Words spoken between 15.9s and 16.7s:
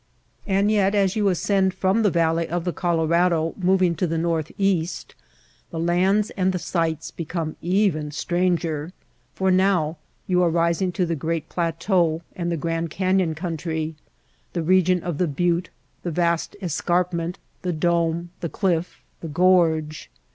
MESAS AND FOOT HILLS 199 the yast